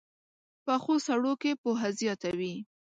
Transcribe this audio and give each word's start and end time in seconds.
پخو 0.65 0.95
سړو 1.05 1.33
کې 1.41 1.51
پوهه 1.61 1.89
زیاته 1.99 2.29
وي 2.39 2.55